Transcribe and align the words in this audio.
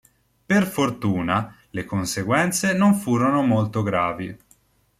Per 0.51 0.65
fortuna, 0.65 1.55
le 1.69 1.85
conseguenze 1.85 2.73
non 2.73 2.95
furono 2.95 3.43
molto 3.43 3.83
gravi. 3.83 4.35